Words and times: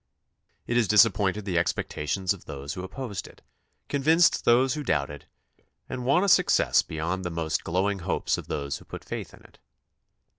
It 0.65 0.77
has 0.77 0.87
disappointed 0.87 1.45
the 1.45 1.59
expectations 1.59 2.33
of 2.33 2.45
those 2.45 2.73
who 2.73 2.83
opposed 2.83 3.27
it, 3.27 3.43
convinced 3.87 4.45
those 4.45 4.73
who 4.73 4.81
doubted, 4.83 5.27
and 5.87 6.03
won 6.05 6.23
a 6.23 6.27
success 6.27 6.81
beyond 6.81 7.23
the 7.23 7.29
most 7.29 7.63
glowing 7.63 7.99
hopes 7.99 8.35
of 8.35 8.47
those 8.47 8.79
who 8.79 8.85
put 8.85 9.05
faith 9.05 9.31
in 9.31 9.41
it. 9.43 9.59